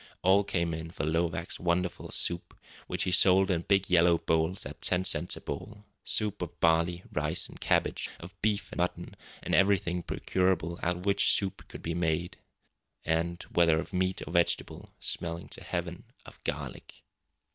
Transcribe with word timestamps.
All 0.23 0.43
came 0.43 0.73
in 0.73 0.89
for 0.89 1.05
Lovak's 1.05 1.59
wonderful 1.59 2.11
soup, 2.11 2.57
which 2.87 3.03
he 3.03 3.11
sold 3.11 3.51
in 3.51 3.61
big 3.61 3.87
yellow 3.87 4.17
bowls 4.17 4.65
at 4.65 4.81
ten 4.81 5.05
cents 5.05 5.35
a 5.37 5.41
bowl 5.41 5.85
soup 6.03 6.41
of 6.41 6.59
barley, 6.59 7.03
rice, 7.11 7.47
and 7.47 7.59
cabbage, 7.61 8.09
of 8.19 8.33
beef 8.41 8.71
and 8.71 8.79
mutton, 8.79 9.15
of 9.43 9.53
everything 9.53 10.01
procurable 10.01 10.79
out 10.81 10.95
of 10.97 11.05
which 11.05 11.31
soup 11.31 11.67
could 11.67 11.83
be 11.83 11.93
made, 11.93 12.37
and, 13.05 13.43
whether 13.51 13.77
of 13.77 13.93
meat 13.93 14.23
or 14.25 14.31
vegetable, 14.33 14.89
smelling 14.99 15.47
to 15.49 15.63
heaven 15.63 16.05
of 16.25 16.43
garlic. 16.43 17.03